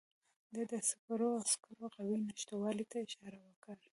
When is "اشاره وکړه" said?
3.05-3.75